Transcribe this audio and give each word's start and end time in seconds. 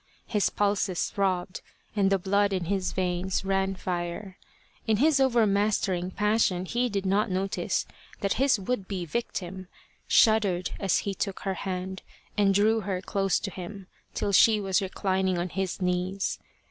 His 0.25 0.49
pulses 0.49 1.11
throbbed 1.11 1.61
and 1.95 2.11
the 2.11 2.17
blood 2.17 2.53
in 2.53 2.65
his 2.65 2.91
veins 2.91 3.45
ran 3.45 3.75
fire. 3.75 4.39
In 4.87 4.97
his 4.97 5.19
overmastering 5.19 6.09
passion 6.09 6.65
he 6.65 6.89
did 6.89 7.05
not 7.05 7.29
notice 7.29 7.85
that 8.21 8.33
his 8.41 8.59
would 8.59 8.87
be 8.87 9.05
victim 9.05 9.67
shuddered 10.07 10.71
as 10.79 10.97
he 11.05 11.13
took 11.13 11.41
her 11.41 11.53
hand 11.53 12.01
and 12.35 12.51
drew 12.51 12.79
her 12.79 12.99
close 12.99 13.37
to 13.41 13.51
him 13.51 13.85
till 14.15 14.31
she 14.33 14.59
was 14.59 14.81
reclining 14.81 15.37
on 15.37 15.49
his 15.49 15.79
knees. 15.83 16.39